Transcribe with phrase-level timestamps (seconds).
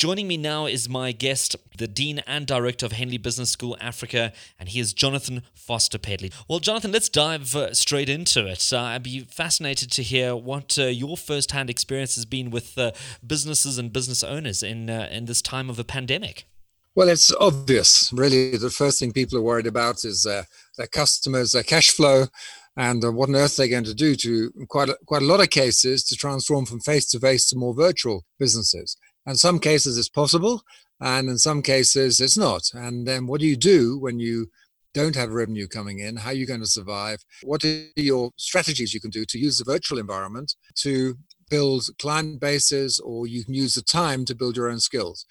[0.00, 4.32] Joining me now is my guest, the Dean and Director of Henley Business School Africa,
[4.58, 6.32] and he is Jonathan Foster Pedley.
[6.48, 8.72] Well, Jonathan, let's dive uh, straight into it.
[8.72, 12.78] Uh, I'd be fascinated to hear what uh, your first hand experience has been with
[12.78, 12.92] uh,
[13.26, 16.46] businesses and business owners in, uh, in this time of a pandemic.
[16.94, 18.10] Well, it's obvious.
[18.10, 20.44] Really, the first thing people are worried about is uh,
[20.78, 22.28] their customers, their cash flow,
[22.74, 25.50] and what on earth they're going to do to quite a, quite a lot of
[25.50, 28.96] cases to transform from face to face to more virtual businesses.
[29.30, 30.64] In some cases, it's possible,
[31.00, 32.62] and in some cases, it's not.
[32.74, 34.48] And then what do you do when you
[34.92, 36.16] don't have revenue coming in?
[36.16, 37.24] How are you going to survive?
[37.44, 41.16] What are your strategies you can do to use the virtual environment to
[41.48, 45.24] build client bases, or you can use the time to build your own skills?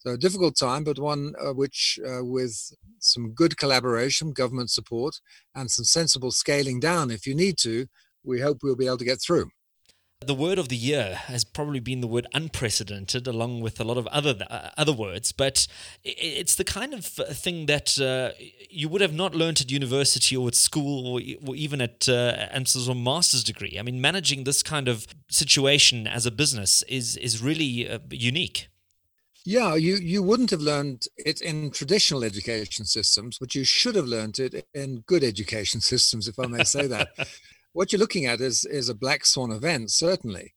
[0.00, 2.56] So a difficult time, but one uh, which, uh, with
[2.98, 5.20] some good collaboration, government support,
[5.54, 7.86] and some sensible scaling down if you need to,
[8.24, 9.48] we hope we'll be able to get through.
[10.20, 13.98] The word of the year has probably been the word unprecedented, along with a lot
[13.98, 15.32] of other uh, other words.
[15.32, 15.66] But
[16.02, 18.30] it's the kind of uh, thing that uh,
[18.70, 22.48] you would have not learned at university or at school or, or even at uh,
[22.52, 23.76] a master's degree.
[23.78, 28.68] I mean, managing this kind of situation as a business is is really uh, unique.
[29.46, 34.06] Yeah, you, you wouldn't have learned it in traditional education systems, but you should have
[34.06, 37.08] learned it in good education systems, if I may say that.
[37.74, 40.54] What you're looking at is is a black swan event, certainly.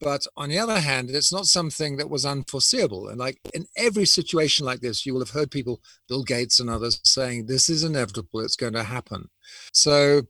[0.00, 3.08] But on the other hand, it's not something that was unforeseeable.
[3.08, 6.70] And like in every situation like this, you will have heard people, Bill Gates and
[6.70, 9.30] others, saying this is inevitable, it's going to happen.
[9.72, 10.22] So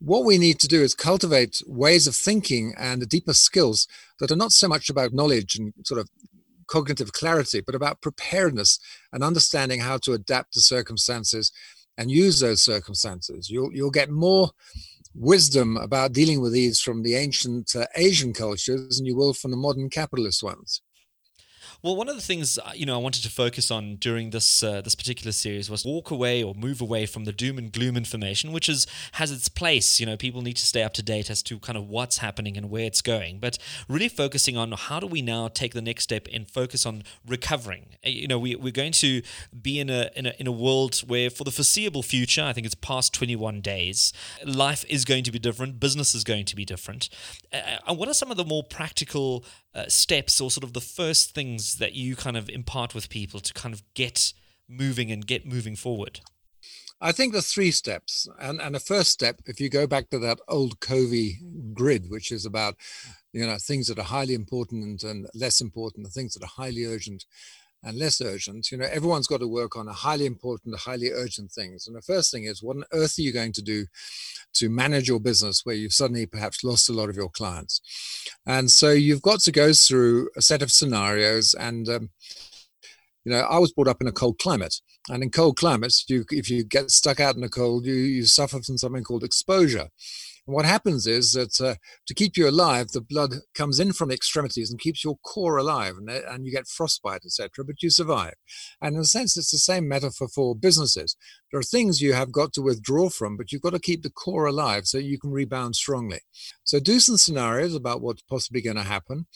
[0.00, 3.86] what we need to do is cultivate ways of thinking and deeper skills
[4.18, 6.08] that are not so much about knowledge and sort of
[6.68, 8.80] cognitive clarity, but about preparedness
[9.12, 11.52] and understanding how to adapt to circumstances
[11.96, 13.50] and use those circumstances.
[13.50, 14.50] You'll you'll get more
[15.14, 19.50] wisdom about dealing with these from the ancient uh, Asian cultures than you will from
[19.50, 20.82] the modern capitalist ones.
[21.80, 24.64] Well, one of the things uh, you know I wanted to focus on during this
[24.64, 27.96] uh, this particular series was walk away or move away from the doom and gloom
[27.96, 30.00] information, which is has its place.
[30.00, 32.56] You know, people need to stay up to date as to kind of what's happening
[32.56, 36.02] and where it's going, but really focusing on how do we now take the next
[36.02, 37.90] step and focus on recovering.
[38.04, 39.22] Uh, you know, we we're going to
[39.62, 42.66] be in a in a in a world where for the foreseeable future, I think
[42.66, 44.12] it's past 21 days,
[44.44, 47.08] life is going to be different, business is going to be different.
[47.52, 49.44] Uh, and what are some of the more practical
[49.74, 53.40] uh, steps or sort of the first things that you kind of impart with people
[53.40, 54.32] to kind of get
[54.68, 56.20] moving and get moving forward?
[57.00, 58.28] I think the three steps.
[58.40, 61.38] And, and the first step, if you go back to that old Covey
[61.72, 62.74] grid, which is about,
[63.32, 66.84] you know, things that are highly important and less important, the things that are highly
[66.84, 67.24] urgent
[67.82, 71.52] and less urgent, you know, everyone's got to work on a highly important, highly urgent
[71.52, 71.86] things.
[71.86, 73.86] And the first thing is, what on earth are you going to do
[74.54, 77.80] to manage your business where you've suddenly perhaps lost a lot of your clients.
[78.46, 81.54] And so you've got to go through a set of scenarios.
[81.54, 82.10] And, um,
[83.24, 84.76] you know, I was brought up in a cold climate.
[85.10, 88.24] And in cold climates, you, if you get stuck out in the cold, you, you
[88.24, 89.88] suffer from something called exposure.
[90.48, 91.74] And what happens is that uh,
[92.06, 95.58] to keep you alive, the blood comes in from the extremities and keeps your core
[95.58, 97.66] alive, and, and you get frostbite, etc.
[97.66, 98.32] But you survive.
[98.80, 101.16] And in a sense, it's the same metaphor for businesses.
[101.50, 104.08] There are things you have got to withdraw from, but you've got to keep the
[104.08, 106.20] core alive so you can rebound strongly.
[106.64, 109.26] So do some scenarios about what's possibly going to happen,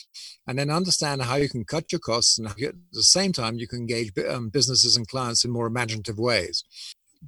[0.47, 2.57] and then understand how you can cut your costs, and at
[2.91, 6.65] the same time you can engage um, businesses and clients in more imaginative ways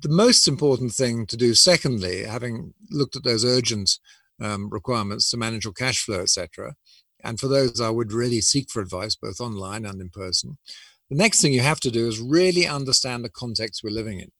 [0.01, 3.99] the most important thing to do, secondly, having looked at those urgent
[4.41, 6.75] um, requirements to manage your cash flow, etc.,
[7.23, 10.59] and for those I would really seek for advice, both online and in person.
[11.09, 14.31] The next thing you have to do is really understand the context we're living in.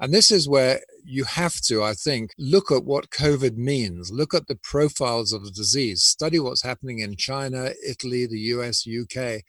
[0.00, 4.34] And this is where you have to, I think, look at what COVID means, look
[4.34, 9.42] at the profiles of the disease, study what's happening in China, Italy, the US, UK,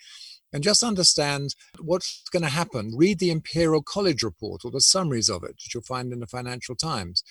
[0.54, 2.94] and just understand what's going to happen.
[2.96, 6.28] Read the Imperial College report or the summaries of it, which you'll find in the
[6.28, 7.24] Financial Times.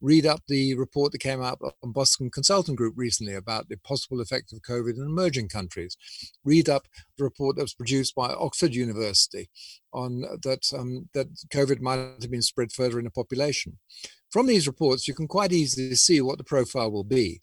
[0.00, 4.20] Read up the report that came out on Boston Consulting Group recently about the possible
[4.20, 5.96] effect of COVID in emerging countries.
[6.44, 9.48] Read up the report that was produced by Oxford University
[9.92, 13.78] on that um, that COVID might have been spread further in the population.
[14.30, 17.40] From these reports, you can quite easily see what the profile will be.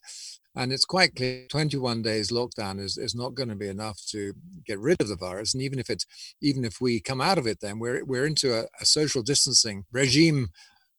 [0.55, 4.33] And it's quite clear 21 days lockdown is, is not going to be enough to
[4.65, 5.53] get rid of the virus.
[5.53, 6.05] And even if it's
[6.41, 9.85] even if we come out of it, then we're we're into a, a social distancing
[9.91, 10.49] regime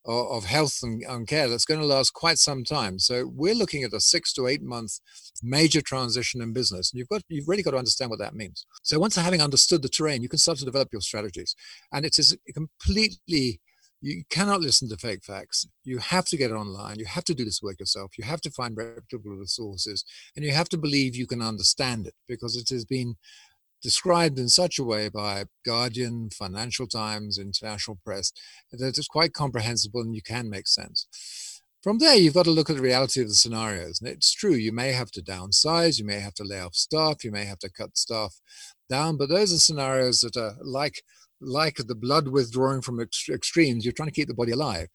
[0.04, 2.98] of, of health and, and, care that's going to last quite some time.
[2.98, 4.98] So we're looking at a six to eight month
[5.42, 6.92] major transition in business.
[6.92, 8.66] And you've got you've really got to understand what that means.
[8.82, 11.54] So once having understood the terrain, you can start to develop your strategies.
[11.92, 13.60] And it is completely
[14.02, 15.66] you cannot listen to fake facts.
[15.84, 16.98] You have to get online.
[16.98, 18.18] You have to do this work yourself.
[18.18, 20.04] You have to find reputable resources
[20.34, 23.14] and you have to believe you can understand it because it has been
[23.80, 28.32] described in such a way by Guardian, Financial Times, international press
[28.72, 31.60] that it's quite comprehensible and you can make sense.
[31.80, 34.00] From there, you've got to look at the reality of the scenarios.
[34.00, 37.24] And it's true, you may have to downsize, you may have to lay off staff,
[37.24, 38.40] you may have to cut staff
[38.88, 41.02] down, but those are scenarios that are like
[41.42, 44.88] like the blood withdrawing from ex- extremes, you're trying to keep the body alive.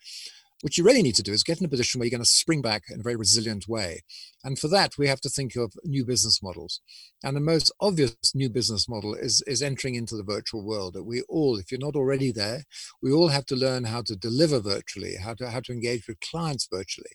[0.62, 2.30] What you really need to do is get in a position where you're going to
[2.30, 4.02] spring back in a very resilient way.
[4.44, 6.82] And for that, we have to think of new business models.
[7.24, 10.96] And the most obvious new business model is, is entering into the virtual world.
[10.96, 12.64] That we all, if you're not already there,
[13.04, 16.20] we all have to learn how to deliver virtually, how to how to engage with
[16.22, 17.12] clients virtually,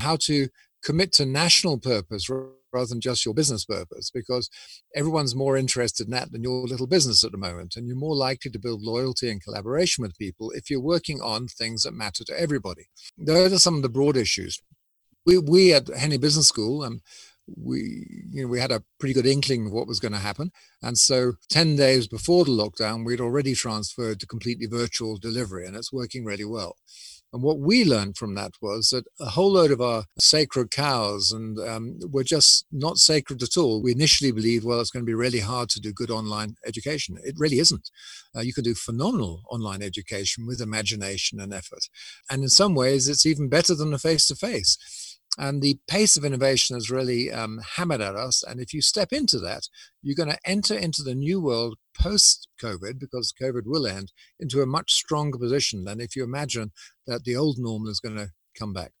[0.00, 0.48] how to
[0.84, 2.28] commit to national purpose
[2.72, 4.48] rather than just your business purpose because
[4.94, 8.16] everyone's more interested in that than your little business at the moment and you're more
[8.16, 12.24] likely to build loyalty and collaboration with people if you're working on things that matter
[12.24, 12.86] to everybody.
[13.18, 14.60] Those are some of the broad issues.
[15.24, 17.00] We, we at henley business school um,
[17.56, 20.50] we you know we had a pretty good inkling of what was going to happen
[20.82, 25.76] and so 10 days before the lockdown we'd already transferred to completely virtual delivery and
[25.76, 26.76] it's working really well
[27.32, 31.32] and what we learned from that was that a whole load of our sacred cows
[31.32, 33.82] and um, were just not sacred at all.
[33.82, 37.16] We initially believed, well, it's going to be really hard to do good online education.
[37.24, 37.90] It really isn't.
[38.36, 41.88] Uh, you can do phenomenal online education with imagination and effort.
[42.30, 45.11] And in some ways, it's even better than the face to face.
[45.38, 48.42] And the pace of innovation has really um, hammered at us.
[48.42, 49.62] And if you step into that,
[50.02, 54.60] you're going to enter into the new world post COVID, because COVID will end, into
[54.60, 56.72] a much stronger position than if you imagine
[57.06, 58.92] that the old normal is going to come back.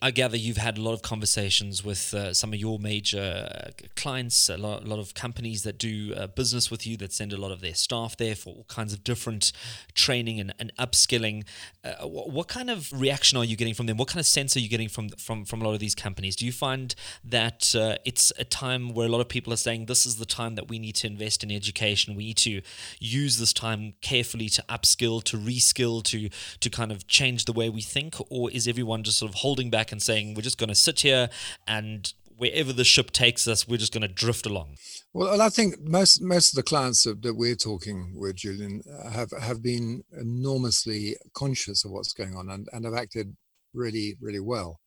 [0.00, 3.70] I gather you've had a lot of conversations with uh, some of your major uh,
[3.96, 7.32] clients, a lot, a lot, of companies that do uh, business with you that send
[7.32, 9.52] a lot of their staff there for all kinds of different
[9.94, 11.44] training and, and upskilling.
[11.84, 13.96] Uh, what, what, kind of reaction are you getting from them?
[13.96, 16.36] What kind of sense are you getting from from from a lot of these companies?
[16.36, 19.86] Do you find that uh, it's a time where a lot of people are saying
[19.86, 22.14] this is the time that we need to invest in education?
[22.14, 22.62] We need to
[23.00, 26.28] use this time carefully to upskill, to reskill, to
[26.60, 29.70] to kind of change the way we think, or is everyone just sort of holding
[29.70, 29.87] back?
[29.88, 31.28] Back and saying we're just going to sit here
[31.66, 34.76] and wherever the ship takes us, we're just going to drift along?
[35.12, 39.30] Well, I think most most of the clients that, that we're talking with, Julian, have
[39.40, 43.36] have been enormously conscious of what's going on and, and have acted
[43.74, 44.80] really, really well.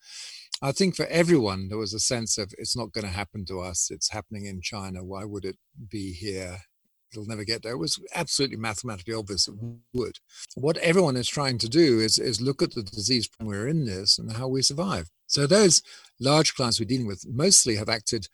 [0.64, 3.62] I think for everyone, there was a sense of it's not going to happen to
[3.62, 3.90] us.
[3.90, 5.04] It's happening in China.
[5.04, 5.58] Why would it
[5.90, 6.60] be here?
[7.12, 7.74] It'll never get there.
[7.74, 9.56] It was absolutely mathematically obvious it
[9.94, 10.18] would.
[10.56, 13.86] What everyone is trying to do is, is look at the disease when we're in
[13.86, 15.10] this and how we survive.
[15.28, 15.82] So those
[16.20, 18.28] large clients we're dealing with mostly have acted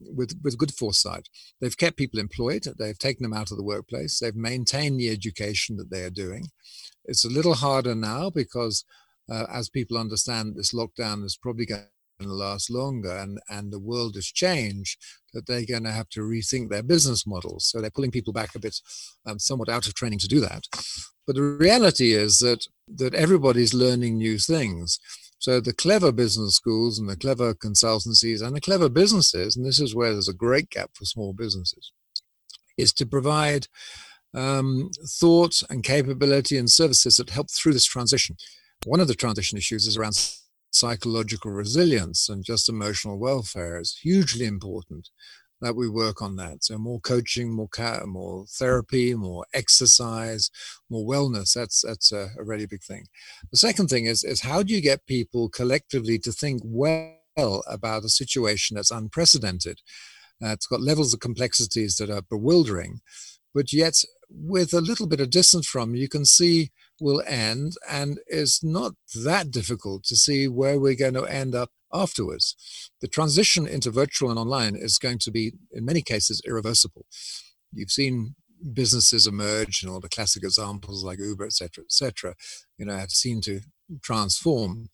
[0.00, 1.28] with, with good foresight.
[1.60, 5.76] They've kept people employed, they've taken them out of the workplace, they've maintained the education
[5.76, 6.48] that they are doing.
[7.04, 8.84] It's a little harder now because
[9.30, 11.84] uh, as people understand this lockdown is probably going
[12.28, 14.98] to last longer and, and the world has changed,
[15.32, 17.66] that they're going to have to rethink their business models.
[17.66, 18.80] So they're pulling people back a bit,
[19.26, 20.64] um, somewhat out of training to do that.
[21.26, 24.98] But the reality is that that everybody's learning new things.
[25.38, 29.80] So the clever business schools and the clever consultancies and the clever businesses, and this
[29.80, 31.92] is where there's a great gap for small businesses,
[32.76, 33.68] is to provide
[34.34, 38.36] um, thought and capability and services that help through this transition.
[38.84, 40.14] One of the transition issues is around
[40.70, 45.10] psychological resilience and just emotional welfare is hugely important
[45.60, 46.64] that we work on that.
[46.64, 50.50] So more coaching, more care, more therapy, more exercise,
[50.88, 51.52] more wellness.
[51.52, 53.06] That's that's a, a really big thing.
[53.50, 58.04] The second thing is is how do you get people collectively to think well about
[58.04, 59.80] a situation that's unprecedented?
[60.42, 63.00] Uh, it's got levels of complexities that are bewildering,
[63.54, 68.18] but yet with a little bit of distance from you can see will end and
[68.26, 68.92] it's not
[69.24, 72.90] that difficult to see where we're going to end up afterwards.
[73.00, 77.06] The transition into virtual and online is going to be, in many cases, irreversible.
[77.72, 78.34] You've seen
[78.72, 82.34] businesses emerge and all the classic examples like Uber, et cetera, et cetera,
[82.78, 83.60] you know, have seen to
[84.02, 84.88] transform.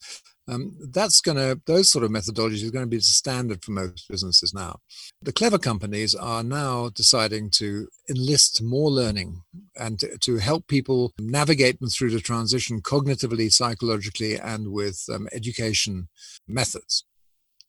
[0.47, 3.71] Um, that's going to, those sort of methodologies are going to be the standard for
[3.71, 4.79] most businesses now.
[5.21, 9.41] The clever companies are now deciding to enlist more learning
[9.75, 15.27] and to, to help people navigate them through the transition cognitively, psychologically, and with um,
[15.33, 16.07] education
[16.47, 17.03] methods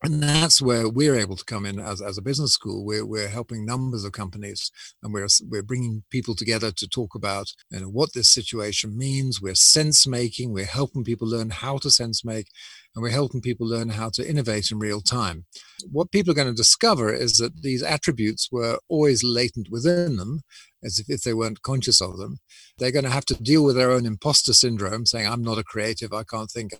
[0.05, 2.85] and that's where we're able to come in as, as a business school.
[2.85, 4.71] We're, we're helping numbers of companies
[5.03, 9.43] and we're, we're bringing people together to talk about you know, what this situation means.
[9.43, 12.47] We're sense making, we're helping people learn how to sense make,
[12.95, 15.47] and we're helping people learn how to innovate in real time.
[15.91, 20.43] What people are going to discover is that these attributes were always latent within them,
[20.85, 22.39] as if, if they weren't conscious of them.
[22.79, 25.65] They're going to have to deal with their own imposter syndrome, saying, I'm not a
[25.65, 26.73] creative, I can't think,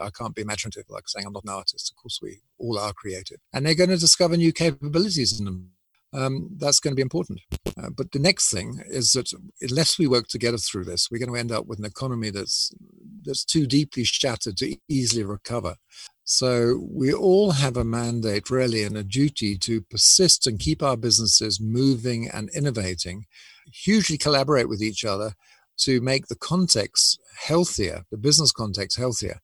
[0.00, 1.90] I can't be imaginative, like saying I'm not an artist.
[1.90, 3.38] Of course, we all are creative.
[3.52, 5.70] And they're going to discover new capabilities in them.
[6.12, 7.40] Um, that's going to be important.
[7.76, 11.32] Uh, but the next thing is that unless we work together through this, we're going
[11.32, 12.72] to end up with an economy that's
[13.24, 15.76] that's too deeply shattered to easily recover.
[16.24, 20.96] So we all have a mandate, really, and a duty to persist and keep our
[20.96, 23.26] businesses moving and innovating,
[23.72, 25.34] hugely collaborate with each other
[25.78, 29.40] to make the context healthier, the business context healthier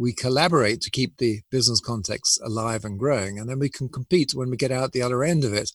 [0.00, 4.32] we collaborate to keep the business context alive and growing, and then we can compete
[4.34, 5.72] when we get out the other end of it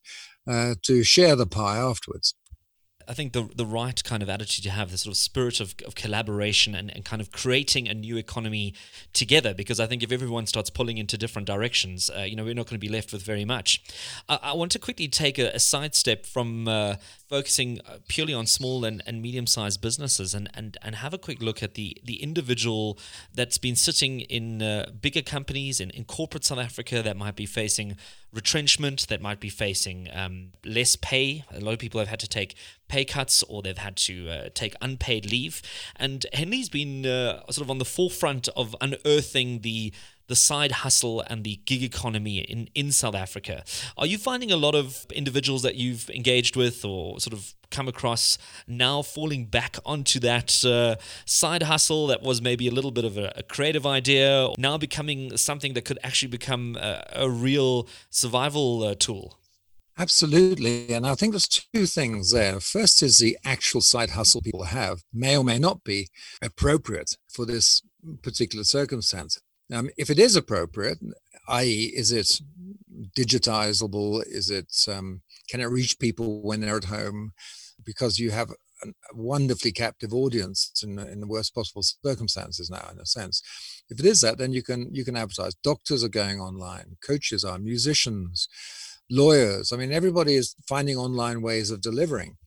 [0.48, 2.34] uh, to share the pie afterwards.
[3.08, 5.76] I think the the right kind of attitude to have, the sort of spirit of,
[5.86, 8.74] of collaboration and, and kind of creating a new economy
[9.14, 9.54] together.
[9.54, 12.68] Because I think if everyone starts pulling into different directions, uh, you know, we're not
[12.68, 13.84] going to be left with very much.
[14.28, 16.96] I, I want to quickly take a, a sidestep from uh,
[17.28, 21.18] focusing uh, purely on small and, and medium sized businesses and, and, and have a
[21.18, 22.98] quick look at the, the individual
[23.34, 27.46] that's been sitting in uh, bigger companies in, in corporate South Africa that might be
[27.46, 27.98] facing
[28.34, 31.44] retrenchment, that might be facing um, less pay.
[31.52, 32.56] A lot of people have had to take
[32.88, 35.62] pay cuts or they've had to uh, take unpaid leave.
[35.96, 39.94] And Henley's been uh, sort of on the forefront of unearthing the
[40.28, 43.64] the side hustle and the gig economy in, in South Africa.
[43.98, 47.88] Are you finding a lot of individuals that you've engaged with or sort of come
[47.88, 48.38] across
[48.68, 53.18] now falling back onto that uh, side hustle that was maybe a little bit of
[53.18, 58.84] a, a, creative idea, now becoming something that could actually become a, a real survival
[58.84, 59.38] uh, tool?
[59.98, 60.94] Absolutely.
[60.94, 62.60] And I think there's two things there.
[62.60, 66.10] First is the actual side hustle people have may or may not be
[66.42, 67.82] appropriate for this
[68.22, 69.40] particular circumstance.
[69.74, 71.00] Um, if it is appropriate,
[71.48, 72.42] i.e., is it
[73.18, 74.24] digitizable?
[74.28, 77.32] Is it um, can it reach people when they're at home?
[77.84, 83.00] Because you have a wonderfully captive audience in, in the worst possible circumstances now, in
[83.00, 83.42] a sense.
[83.90, 85.56] If it is that, then you can you can advertise.
[85.56, 88.48] Doctors are going online, coaches are, musicians,
[89.10, 89.72] lawyers.
[89.72, 92.38] I mean, everybody is finding online ways of delivering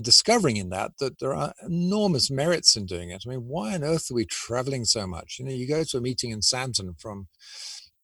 [0.00, 3.24] discovering in that that there are enormous merits in doing it.
[3.26, 5.36] I mean, why on earth are we traveling so much?
[5.38, 7.28] You know, you go to a meeting in Sandton from,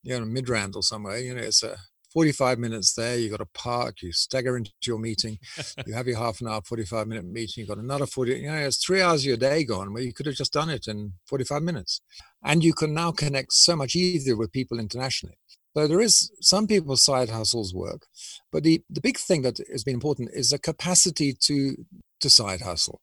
[0.03, 1.77] you know, Midrand or somewhere, you know, it's a
[2.13, 5.39] 45 minutes there, you've got to park, you stagger into your meeting,
[5.87, 8.57] you have your half an hour, 45 minute meeting, you've got another 40, you know,
[8.57, 11.13] it's three hours of your day gone where you could have just done it in
[11.27, 12.01] 45 minutes.
[12.43, 15.39] And you can now connect so much easier with people internationally.
[15.77, 18.07] So there is some people's side hustles work,
[18.51, 21.77] but the, the big thing that has been important is the capacity to
[22.21, 23.01] to side hustle,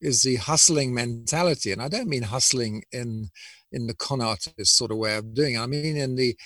[0.00, 3.30] is the hustling mentality, and I don't mean hustling in
[3.70, 5.60] in the con artist sort of way of doing it.
[5.60, 6.36] I mean in the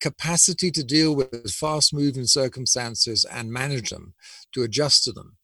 [0.00, 4.14] capacity to deal with fast moving circumstances and manage them,
[4.52, 5.36] to adjust to them.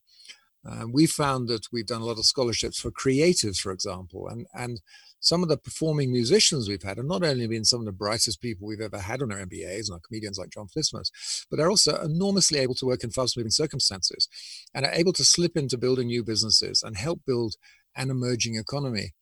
[0.68, 4.46] Uh, we found that we've done a lot of scholarships for creatives, for example, and
[4.54, 4.80] and
[5.22, 8.42] some of the performing musicians we've had have not only been some of the brightest
[8.42, 11.70] people we've ever had on our MBAs and our comedians like John Flismers, but they're
[11.70, 14.28] also enormously able to work in fast moving circumstances
[14.74, 17.54] and are able to slip into building new businesses and help build
[17.96, 19.12] an emerging economy.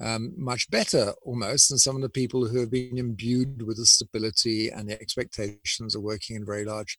[0.00, 3.86] Um, much better almost than some of the people who have been imbued with the
[3.86, 6.98] stability and the expectations of working in very large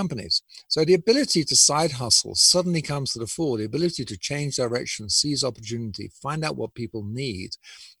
[0.00, 0.42] companies.
[0.68, 4.56] So the ability to side hustle suddenly comes to the fore, the ability to change
[4.56, 7.50] direction, seize opportunity, find out what people need,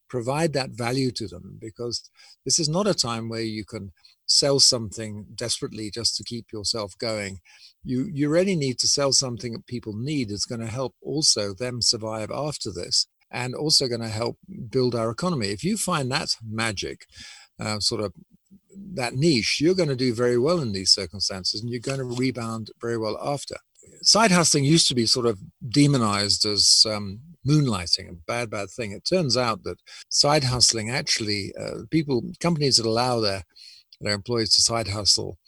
[0.08, 1.96] provide that value to them, because
[2.44, 3.92] this is not a time where you can
[4.26, 7.38] sell something desperately just to keep yourself going.
[7.84, 11.54] You, you really need to sell something that people need that's going to help also
[11.54, 14.38] them survive after this and also going to help
[14.70, 15.48] build our economy.
[15.48, 17.06] If you find that magic,
[17.58, 18.12] uh, sort of
[18.94, 22.04] that niche, you're going to do very well in these circumstances and you're going to
[22.04, 23.56] rebound very well after.
[24.02, 28.92] Side hustling used to be sort of demonized as um, moonlighting, a bad, bad thing.
[28.92, 29.78] It turns out that
[30.08, 33.42] side hustling actually, uh, people, companies that allow their,
[34.00, 35.38] their employees to side hustle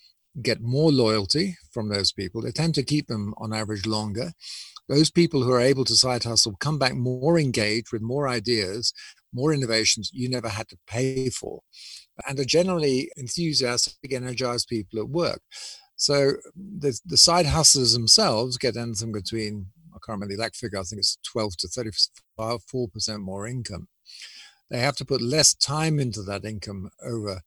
[0.40, 2.40] get more loyalty from those people.
[2.40, 4.32] They tend to keep them on average longer.
[4.88, 8.92] those people who are able to side hustle come back more engaged with more ideas,
[9.32, 11.60] more innovations you never had to pay for,
[12.26, 15.42] and are generally enthusiastic, energized people at work.
[15.96, 20.78] So the, the side hustlers themselves get anything between, I can't remember the exact figure,
[20.78, 21.68] I think it's 12 to
[22.38, 23.88] 34% more income.
[24.70, 27.40] They have to put less time into that income over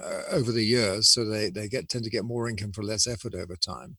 [0.00, 3.08] uh, over the years, so they, they get tend to get more income for less
[3.08, 3.96] effort over time.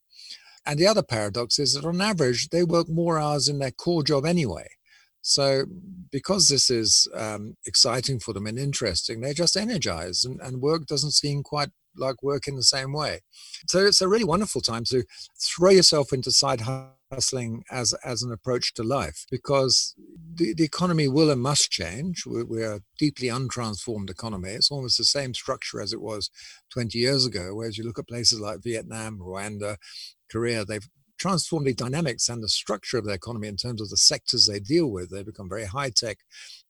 [0.66, 4.04] And the other paradox is that on average, they work more hours in their core
[4.04, 4.68] job anyway.
[5.22, 5.66] So,
[6.12, 10.88] because this is um, exciting for them and interesting, they're just energized, and, and work
[10.88, 13.20] doesn't seem quite like work in the same way.
[13.70, 15.04] So, it's a really wonderful time to
[15.40, 16.62] throw yourself into side
[17.12, 19.94] hustling as, as an approach to life because
[20.34, 22.24] the, the economy will and must change.
[22.26, 24.50] We're, we're a deeply untransformed economy.
[24.52, 26.30] It's almost the same structure as it was
[26.72, 29.78] 20 years ago, whereas you look at places like Vietnam, Rwanda,
[30.32, 30.88] Korea, they've
[31.22, 34.60] transform the dynamics and the structure of their economy in terms of the sectors they
[34.60, 35.12] deal with.
[35.12, 36.18] They've become very high tech,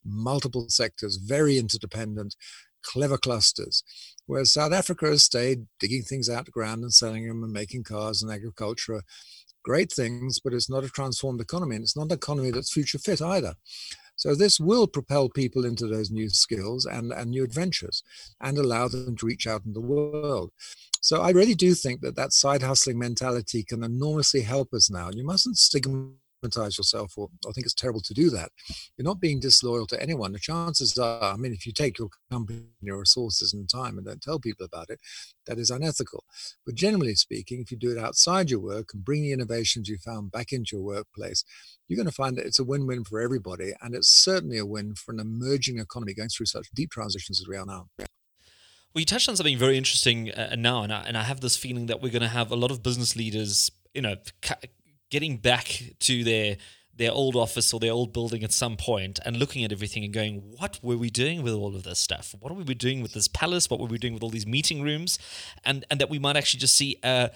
[0.04, 2.36] multiple sectors, very interdependent,
[2.84, 3.82] clever clusters.
[4.26, 7.54] Whereas South Africa has stayed digging things out of the ground and selling them and
[7.54, 9.04] making cars and agriculture.
[9.64, 11.78] Great things, but it's not a transformed economy.
[11.78, 13.54] And it's not an economy that's future fit either.
[14.22, 18.04] So this will propel people into those new skills and, and new adventures
[18.40, 20.52] and allow them to reach out in the world.
[21.02, 25.10] So I really do think that that side hustling mentality can enormously help us now.
[25.12, 26.12] You mustn't stigmatize
[26.44, 28.50] yourself or, or think it's terrible to do that.
[28.98, 30.32] You're not being disloyal to anyone.
[30.32, 34.06] The chances are, I mean, if you take your company, your resources and time and
[34.06, 35.00] don't tell people about it,
[35.46, 36.24] that is unethical.
[36.66, 39.98] But generally speaking, if you do it outside your work and bring the innovations you
[39.98, 41.44] found back into your workplace,
[41.88, 43.74] you're going to find that it's a win-win for everybody.
[43.82, 47.48] And it's certainly a win for an emerging economy going through such deep transitions as
[47.48, 47.88] we are now.
[48.94, 51.56] Well, you touched on something very interesting uh, now, and I, and I have this
[51.56, 54.56] feeling that we're going to have a lot of business leaders, you know, ca-
[55.12, 56.58] getting back to their
[56.94, 60.14] their old office or their old building at some point and looking at everything and
[60.14, 62.36] going, what were we doing with all of this stuff?
[62.40, 63.70] What were we doing with this palace?
[63.70, 65.18] What were we doing with all these meeting rooms?
[65.64, 67.32] And and that we might actually just see a,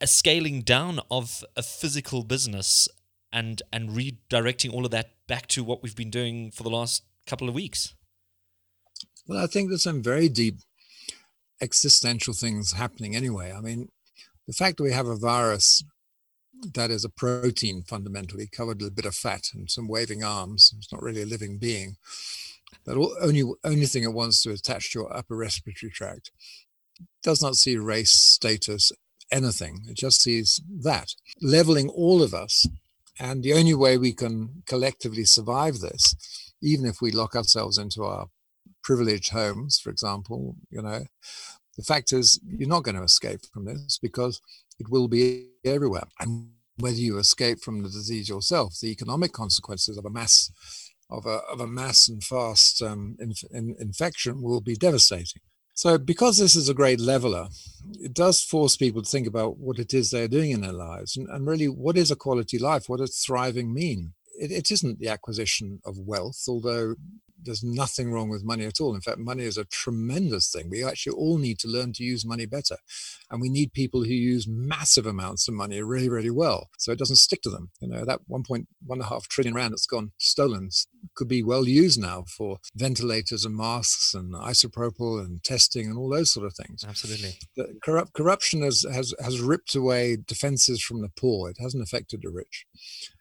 [0.00, 2.88] a, scaling down of a physical business
[3.32, 7.02] and and redirecting all of that back to what we've been doing for the last
[7.26, 7.94] couple of weeks.
[9.26, 10.56] Well, I think there's some very deep
[11.60, 13.52] existential things happening anyway.
[13.56, 13.88] I mean,
[14.48, 15.84] the fact that we have a virus
[16.74, 20.72] that is a protein fundamentally covered with a bit of fat and some waving arms,
[20.76, 21.96] it's not really a living being.
[22.86, 26.30] That only only thing it wants to attach to your upper respiratory tract
[27.22, 28.92] does not see race, status,
[29.30, 29.82] anything.
[29.88, 32.66] It just sees that leveling all of us.
[33.18, 36.14] And the only way we can collectively survive this,
[36.62, 38.26] even if we lock ourselves into our
[38.82, 41.04] privileged homes, for example, you know,
[41.76, 44.40] the fact is you're not going to escape from this because
[44.82, 46.08] it will be everywhere.
[46.20, 50.50] And whether you escape from the disease yourself, the economic consequences of a mass
[51.10, 55.42] of a, of a mass and fast um, inf- in, infection will be devastating.
[55.74, 57.48] So, because this is a great leveler,
[58.00, 61.16] it does force people to think about what it is they're doing in their lives
[61.16, 62.88] and, and really what is a quality life?
[62.88, 64.14] What does thriving mean?
[64.38, 66.94] It, it isn't the acquisition of wealth, although
[67.44, 68.94] there's nothing wrong with money at all.
[68.94, 70.70] In fact, money is a tremendous thing.
[70.70, 72.76] We actually all need to learn to use money better.
[73.30, 76.68] And we need people who use massive amounts of money really, really well.
[76.78, 77.70] So it doesn't stick to them.
[77.80, 80.70] You know, that 1.1.5 trillion rand that's gone stolen
[81.16, 86.08] could be well used now for ventilators and masks and isopropyl and testing and all
[86.08, 86.84] those sort of things.
[86.86, 87.34] Absolutely.
[87.56, 91.50] The corrupt, corruption has, has, has ripped away defenses from the poor.
[91.50, 92.66] It hasn't affected the rich.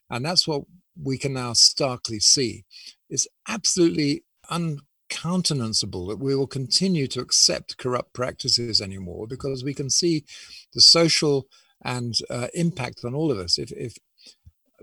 [0.10, 0.64] And that's what
[1.02, 2.66] we can now starkly see.
[3.10, 9.90] It's absolutely uncountenanceable that we will continue to accept corrupt practices anymore because we can
[9.90, 10.26] see
[10.74, 11.48] the social
[11.84, 13.58] and uh, impact on all of us.
[13.58, 13.98] If, if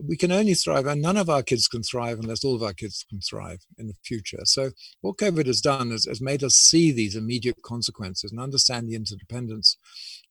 [0.03, 2.73] we can only thrive, and none of our kids can thrive unless all of our
[2.73, 4.41] kids can thrive in the future.
[4.45, 8.89] So, what COVID has done is, has made us see these immediate consequences and understand
[8.89, 9.77] the interdependence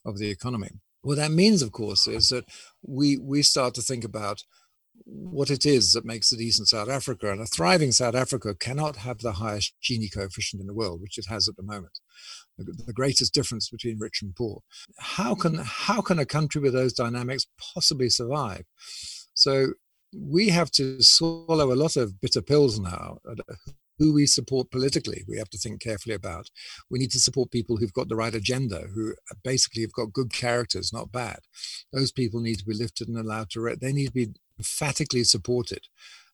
[0.05, 0.69] of the economy.
[1.01, 2.45] What that means, of course, is that
[2.81, 4.43] we we start to think about
[5.05, 7.31] what it is that makes a decent South Africa.
[7.31, 11.17] And a thriving South Africa cannot have the highest Gini coefficient in the world, which
[11.17, 11.99] it has at the moment.
[12.57, 14.61] The, greatest difference between rich and poor.
[14.97, 15.61] How can mm-hmm.
[15.63, 18.63] how can a country with those dynamics possibly survive?
[19.35, 19.73] So
[20.15, 23.35] we have to swallow a lot of bitter pills now uh,
[23.99, 26.49] who we support politically, we have to think carefully about.
[26.89, 30.31] We need to support people who've got the right agenda, who basically have got good
[30.31, 31.39] characters, not bad.
[31.91, 35.23] Those people need to be lifted and allowed to, re- they need to be emphatically
[35.23, 35.87] supported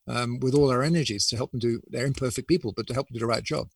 [0.06, 3.08] um, with all our energies to help them do, they're imperfect people, but to help
[3.08, 3.68] them do the right job.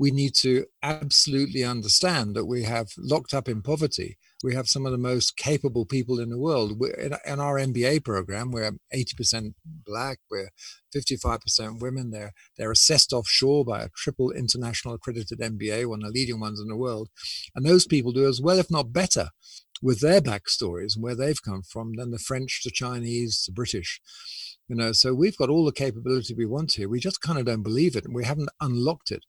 [0.00, 4.16] we need to absolutely understand that we have locked up in poverty.
[4.44, 6.80] We have some of the most capable people in the world.
[6.96, 10.50] In, in our MBA program, we're 80% black, we're
[10.94, 12.12] 55% women.
[12.12, 16.60] They're, they're assessed offshore by a triple international accredited MBA, one of the leading ones
[16.60, 17.08] in the world.
[17.56, 19.30] And those people do as well, if not better,
[19.82, 24.00] with their backstories and where they've come from than the French, the Chinese, the British
[24.68, 26.88] you know so we've got all the capability we want here.
[26.88, 29.24] We just kind of don't believe it and we haven't unlocked it.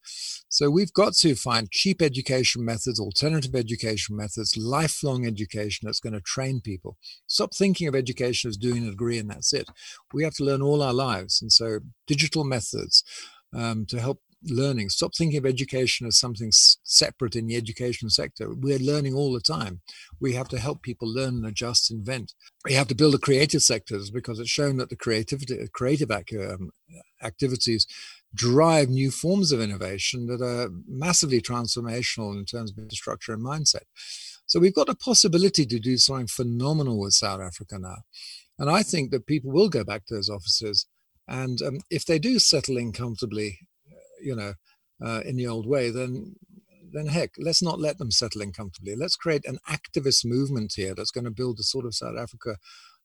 [0.49, 6.13] So we've got to find cheap education methods alternative education methods lifelong education that's going
[6.13, 6.97] to train people.
[7.27, 9.69] Stop thinking of education as doing a degree and that's it.
[10.13, 11.41] We have to learn all our lives.
[11.41, 13.03] And so digital methods
[13.55, 14.89] um, to help learning.
[14.89, 18.54] Stop thinking of education as something separate in the education sector.
[18.54, 19.82] We're learning all the time.
[20.19, 22.34] We have to help people learn and adjust, invent.
[22.65, 26.71] We have to build the creative sectors because it's shown that the creativity, creative um,
[27.23, 27.86] activities
[28.34, 33.84] drive new forms of innovation that are massively transformational in terms of infrastructure and mindset.
[34.45, 37.97] So we've got a possibility to do something phenomenal with South Africa now.
[38.58, 40.86] And I think that people will go back to those offices.
[41.28, 43.60] And um, if they do settle in comfortably
[44.21, 44.53] you know,
[45.05, 46.36] uh, in the old way, then
[46.91, 48.95] then heck, let's not let them settle in comfortably.
[48.95, 52.58] Let's create an activist movement here that's going to build the sort of South Africa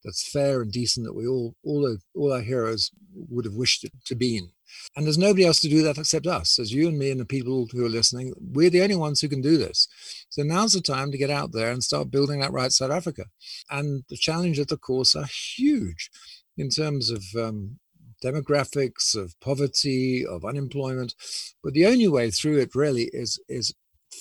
[0.05, 3.92] that's fair and decent that we all all all our heroes would have wished it
[4.07, 4.50] to be in.
[4.96, 7.24] And there's nobody else to do that except us, as you and me and the
[7.24, 8.35] people who are listening.
[8.38, 9.88] We're the only ones who can do this.
[10.31, 13.27] So now's the time to get out there and start building that right South Africa.
[13.70, 16.11] And the challenges, of course, are huge
[16.57, 17.79] in terms of um,
[18.24, 21.14] demographics, of poverty, of unemployment.
[21.62, 23.74] But the only way through it really is is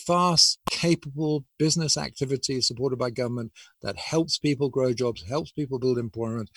[0.05, 3.51] fast, capable business activity supported by government
[3.81, 6.49] that helps people grow jobs, helps people build employment,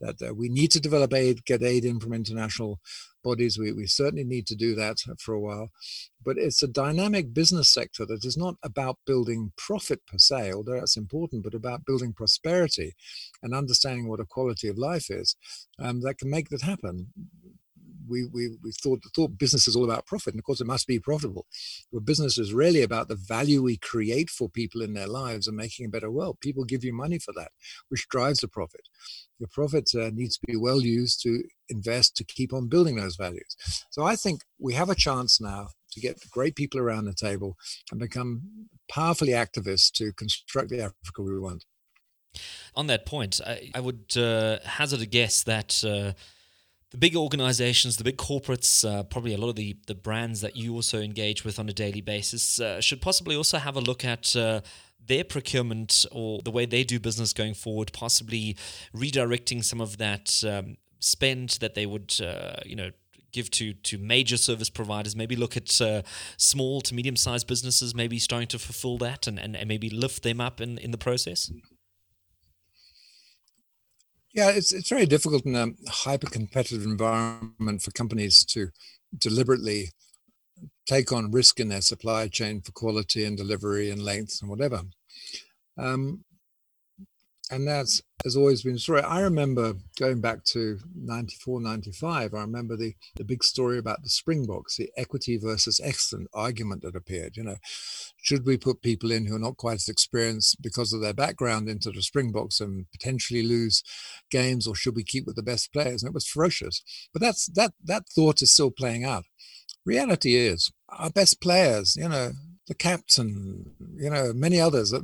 [0.00, 2.80] that uh, we need to develop aid, get aid in from international
[3.22, 3.58] bodies.
[3.58, 5.70] We, we certainly need to do that for a while.
[6.24, 10.74] But it's a dynamic business sector that is not about building profit per se, although
[10.74, 12.94] that's important, but about building prosperity
[13.42, 15.36] and understanding what a quality of life is
[15.78, 17.08] um, that can make that happen
[18.10, 20.34] we, we, we thought, thought business is all about profit.
[20.34, 21.46] And of course, it must be profitable.
[21.92, 25.56] But business is really about the value we create for people in their lives and
[25.56, 26.38] making a better world.
[26.40, 27.52] People give you money for that,
[27.88, 28.88] which drives the profit.
[29.38, 33.16] The profit uh, needs to be well used to invest to keep on building those
[33.16, 33.56] values.
[33.90, 37.56] So I think we have a chance now to get great people around the table
[37.90, 41.64] and become powerfully activists to construct the Africa we want.
[42.76, 45.82] On that point, I, I would uh, hazard a guess that.
[45.84, 46.12] Uh,
[46.90, 50.56] the big organizations, the big corporates, uh, probably a lot of the, the brands that
[50.56, 54.04] you also engage with on a daily basis, uh, should possibly also have a look
[54.04, 54.60] at uh,
[55.06, 58.56] their procurement or the way they do business going forward, possibly
[58.94, 62.90] redirecting some of that um, spend that they would, uh, you know,
[63.32, 65.14] give to to major service providers.
[65.14, 66.02] Maybe look at uh,
[66.36, 70.24] small to medium sized businesses maybe starting to fulfill that and, and, and maybe lift
[70.24, 71.52] them up in, in the process
[74.34, 78.68] yeah, it's it's very difficult in a hyper competitive environment for companies to
[79.16, 79.90] deliberately
[80.86, 84.82] take on risk in their supply chain for quality and delivery and length and whatever.
[85.78, 86.24] Um,
[87.50, 89.00] and that's has always been the story.
[89.00, 94.10] I remember going back to 94, 95, I remember the, the big story about the
[94.10, 97.36] Springboks, the equity versus excellent argument that appeared.
[97.36, 97.56] You know,
[98.22, 101.68] should we put people in who are not quite as experienced because of their background
[101.68, 103.82] into the Springboks and potentially lose
[104.30, 106.02] games, or should we keep with the best players?
[106.02, 106.82] And it was ferocious.
[107.12, 109.24] But that's that that thought is still playing out.
[109.86, 112.32] Reality is our best players, you know,
[112.70, 114.94] the captain, you know, many others.
[114.94, 115.00] Uh,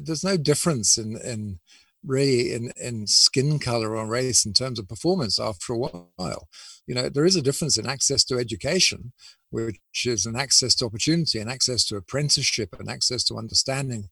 [0.00, 1.60] there's no difference in in
[2.04, 6.48] really in, in skin color or race in terms of performance after a while.
[6.86, 9.12] You know, there is a difference in access to education,
[9.50, 14.08] which is an access to opportunity and access to apprenticeship and access to understanding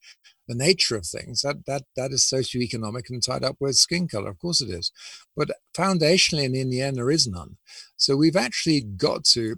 [0.46, 1.40] the nature of things.
[1.40, 4.28] That that that is socioeconomic and tied up with skin color.
[4.28, 4.92] Of course it is.
[5.34, 7.56] But foundationally and in the end there is none.
[7.96, 9.56] So we've actually got to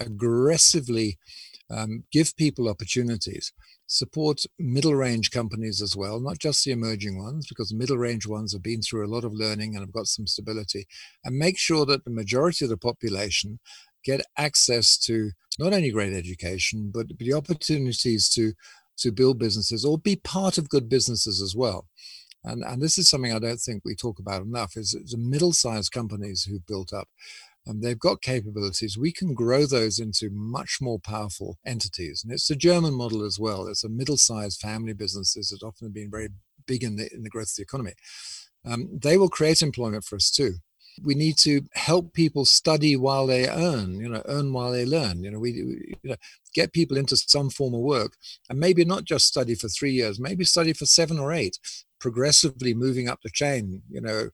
[0.00, 1.18] aggressively
[1.72, 3.52] um, give people opportunities
[3.86, 8.52] support middle range companies as well, not just the emerging ones, because middle range ones
[8.52, 10.86] have been through a lot of learning and have got some stability,
[11.24, 13.58] and make sure that the majority of the population
[14.04, 18.52] get access to not only great education, but the opportunities to
[18.98, 21.86] to build businesses or be part of good businesses as well.
[22.44, 25.92] And, and this is something I don't think we talk about enough is the middle-sized
[25.92, 27.08] companies who've built up
[27.66, 28.98] and they've got capabilities.
[28.98, 32.22] We can grow those into much more powerful entities.
[32.24, 33.66] And it's the German model as well.
[33.66, 36.28] It's a middle-sized family businesses that often have been very
[36.66, 37.92] big in the, in the growth of the economy.
[38.64, 40.54] Um, they will create employment for us too.
[41.02, 45.22] We need to help people study while they earn, you know, earn while they learn.
[45.24, 46.16] You know, we, we you know,
[46.54, 48.12] get people into some form of work
[48.50, 51.58] and maybe not just study for three years, maybe study for seven or eight,
[51.98, 54.30] progressively moving up the chain, you know,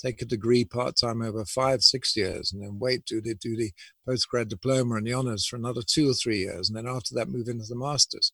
[0.00, 3.56] take a degree part time over five, six years, and then wait to do, do
[3.56, 3.72] the
[4.08, 6.68] postgrad diploma and the honors for another two or three years.
[6.68, 8.32] And then after that, move into the master's.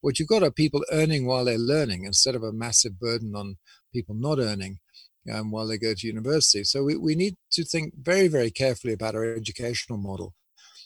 [0.00, 3.56] What you've got are people earning while they're learning instead of a massive burden on
[3.92, 4.78] people not earning
[5.32, 6.64] um, while they go to university.
[6.64, 10.34] So we, we need to think very, very carefully about our educational model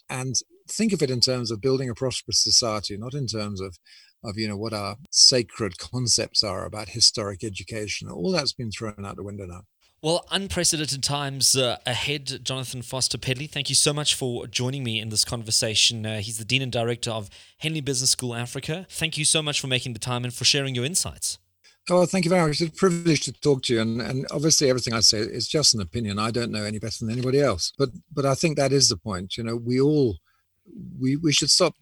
[0.09, 0.35] and
[0.69, 3.77] think of it in terms of building a prosperous society, not in terms of
[4.25, 8.09] of you know what our sacred concepts are about historic education.
[8.09, 9.63] All that's been thrown out the window now.
[10.03, 13.47] Well, unprecedented times uh, ahead, Jonathan Foster Pedley.
[13.47, 16.05] Thank you so much for joining me in this conversation.
[16.05, 18.85] Uh, he's the Dean and Director of Henley Business School Africa.
[18.89, 21.39] Thank you so much for making the time and for sharing your insights.
[21.89, 22.59] Oh, thank you very much.
[22.59, 23.79] It's a privilege to talk to you.
[23.79, 26.19] And, and obviously, everything I say is just an opinion.
[26.19, 27.71] I don't know any better than anybody else.
[27.77, 29.37] But but I think that is the point.
[29.37, 30.17] You know, we all
[30.99, 31.75] we we should stop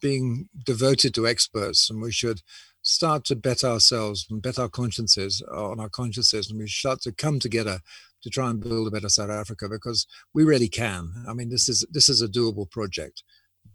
[0.00, 2.42] being devoted to experts, and we should
[2.84, 7.00] start to bet ourselves and bet our consciences uh, on our consciences and we start
[7.00, 7.80] to come together
[8.22, 11.12] to try and build a better South Africa because we really can.
[11.28, 13.22] I mean, this is this is a doable project.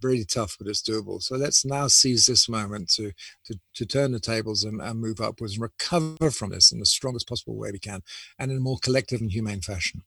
[0.02, 1.22] Very tough, but it's doable.
[1.22, 3.12] So let's now seize this moment to
[3.46, 6.86] to, to turn the tables and, and move upwards and recover from this in the
[6.86, 8.02] strongest possible way we can
[8.38, 10.04] and in a more collective and humane fashion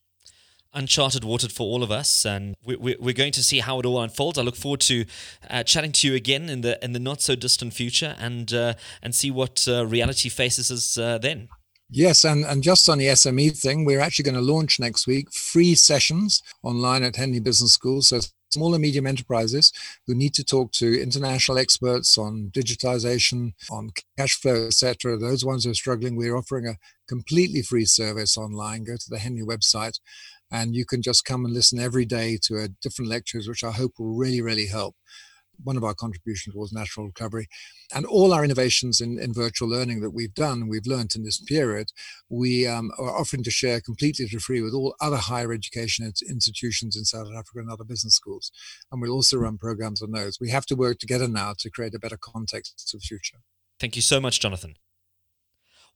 [0.75, 4.01] uncharted water for all of us, and we, we're going to see how it all
[4.01, 4.39] unfolds.
[4.39, 5.05] I look forward to
[5.51, 8.75] uh, chatting to you again in the in the not so distant future, and uh,
[9.03, 11.49] and see what uh, reality faces us uh, then.
[11.95, 15.31] Yes, and, and just on the SME thing, we're actually going to launch next week
[15.31, 18.01] free sessions online at Henley Business School.
[18.01, 18.21] So
[18.53, 19.73] small and medium enterprises
[20.07, 25.19] who need to talk to international experts on digitization, on cash flow, etc.
[25.19, 26.77] Those ones who are struggling, we're offering a
[27.09, 28.85] completely free service online.
[28.85, 29.99] Go to the Henley website
[30.53, 33.73] and you can just come and listen every day to a different lectures, which I
[33.73, 34.95] hope will really, really help.
[35.65, 37.47] One of our contributions was natural recovery.
[37.95, 41.41] And all our innovations in, in virtual learning that we've done, we've learned in this
[41.41, 41.89] period,
[42.29, 46.97] we um, are offering to share completely for free with all other higher education institutions
[46.97, 48.51] in South Africa and other business schools.
[48.91, 50.39] And we'll also run programs on those.
[50.41, 53.39] We have to work together now to create a better context for the future.
[53.81, 54.75] Thank you so much, Jonathan.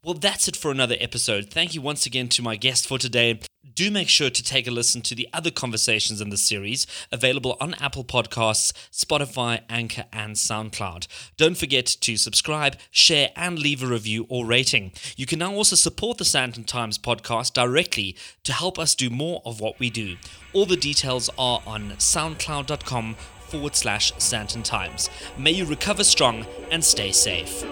[0.03, 1.51] Well, that's it for another episode.
[1.51, 3.41] Thank you once again to my guest for today.
[3.75, 7.57] Do make sure to take a listen to the other conversations in the series, available
[7.61, 11.07] on Apple Podcasts, Spotify, Anchor, and SoundCloud.
[11.37, 14.93] Don't forget to subscribe, share, and leave a review or rating.
[15.17, 19.43] You can now also support the Sandton Times podcast directly to help us do more
[19.45, 20.17] of what we do.
[20.53, 23.15] All the details are on soundcloud.com
[23.49, 25.11] forward slash Sandton Times.
[25.37, 27.65] May you recover strong and stay safe.